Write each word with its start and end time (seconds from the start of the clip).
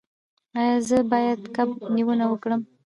ایا 0.59 0.75
زه 0.87 0.97
باید 1.11 1.39
کب 1.55 1.69
نیونه 1.95 2.25
وکړم؟ 2.29 2.61